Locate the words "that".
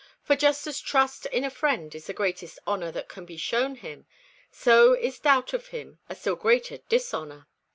2.91-3.07